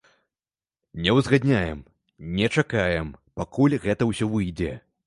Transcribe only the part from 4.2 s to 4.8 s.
выйдзе.